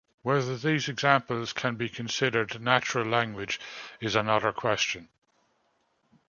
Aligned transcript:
Whether 0.23 0.57
these 0.57 0.89
examples 0.89 1.53
can 1.53 1.75
be 1.75 1.87
considered 1.87 2.59
"natural 2.59 3.05
language" 3.05 3.59
is 3.99 4.15
another 4.15 4.51
question. 4.51 5.09